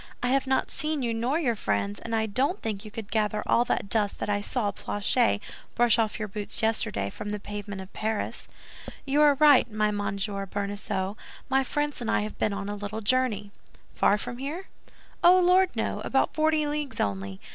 I 0.23 0.29
have 0.29 0.47
not 0.47 0.71
seen 0.71 1.03
you 1.03 1.13
nor 1.13 1.37
your 1.37 1.53
friends, 1.53 1.99
and 1.99 2.15
I 2.15 2.25
don't 2.25 2.59
think 2.63 2.83
you 2.83 2.89
could 2.89 3.11
gather 3.11 3.43
all 3.45 3.63
that 3.65 3.87
dust 3.87 4.17
that 4.17 4.31
I 4.31 4.41
saw 4.41 4.71
Planchet 4.71 5.39
brush 5.75 5.99
off 5.99 6.17
your 6.17 6.27
boots 6.27 6.63
yesterday 6.63 7.11
from 7.11 7.29
the 7.29 7.39
pavement 7.39 7.81
of 7.81 7.93
Paris." 7.93 8.47
"You 9.05 9.21
are 9.21 9.35
right, 9.35 9.71
my 9.71 9.91
dear 9.91 10.01
Monsieur 10.01 10.47
Bonacieux, 10.47 11.17
my 11.49 11.63
friends 11.63 12.01
and 12.01 12.09
I 12.09 12.21
have 12.21 12.39
been 12.39 12.51
on 12.51 12.67
a 12.67 12.73
little 12.75 13.01
journey." 13.01 13.51
"Far 13.93 14.17
from 14.17 14.39
here?" 14.39 14.69
"Oh, 15.23 15.39
Lord, 15.39 15.69
no! 15.75 15.99
About 16.01 16.33
forty 16.33 16.65
leagues 16.65 16.99
only. 16.99 17.39